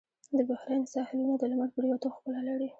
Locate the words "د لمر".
1.37-1.69